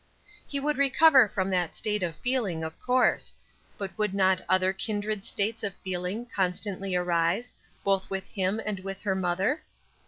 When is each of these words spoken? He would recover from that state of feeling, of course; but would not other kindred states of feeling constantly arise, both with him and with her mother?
He 0.47 0.59
would 0.59 0.77
recover 0.79 1.27
from 1.29 1.51
that 1.51 1.75
state 1.75 2.01
of 2.01 2.15
feeling, 2.15 2.63
of 2.63 2.79
course; 2.79 3.35
but 3.77 3.95
would 3.99 4.15
not 4.15 4.41
other 4.49 4.73
kindred 4.73 5.23
states 5.23 5.61
of 5.61 5.75
feeling 5.83 6.25
constantly 6.25 6.95
arise, 6.95 7.53
both 7.83 8.09
with 8.09 8.25
him 8.25 8.59
and 8.65 8.79
with 8.79 9.01
her 9.01 9.13
mother? 9.13 9.61